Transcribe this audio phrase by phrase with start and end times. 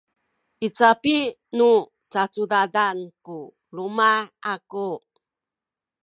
[0.67, 1.17] i capi
[1.57, 1.71] nu
[2.13, 3.37] cacudadan ku
[3.75, 4.11] luma’
[4.53, 4.87] aku